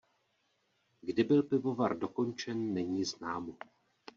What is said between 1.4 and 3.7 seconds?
pivovar dokončen není známo.